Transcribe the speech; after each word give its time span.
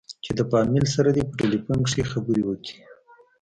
چې 0.23 0.31
د 0.37 0.39
فاميل 0.51 0.85
سره 0.95 1.09
دې 1.15 1.23
په 1.27 1.33
ټېلفون 1.39 1.77
کښې 1.85 2.03
خبرې 2.11 2.43
وکې. 2.45 2.77